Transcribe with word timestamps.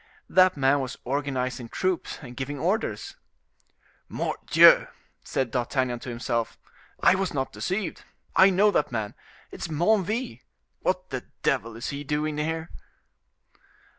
That 0.27 0.57
man 0.57 0.79
was 0.79 0.97
organizing 1.03 1.69
troops 1.69 2.17
and 2.23 2.35
giving 2.35 2.57
orders. 2.57 3.17
"Mordioux!" 4.09 4.87
said 5.23 5.51
D'Artagnan 5.51 5.99
to 5.99 6.09
himself, 6.09 6.57
"I 7.03 7.13
was 7.13 7.35
not 7.35 7.51
deceived; 7.53 8.03
I 8.35 8.49
know 8.49 8.71
that 8.71 8.91
man,—it 8.91 9.59
is 9.61 9.67
Menneville. 9.67 10.39
What 10.79 11.11
the 11.11 11.25
devil 11.43 11.75
is 11.75 11.89
he 11.89 12.03
doing 12.03 12.39
here?" 12.39 12.71